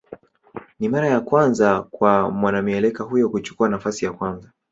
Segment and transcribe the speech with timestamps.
[0.79, 4.51] Ni mara ya kwanza kwa mwanamieleka huyo kuchukua nafasi ya kwanza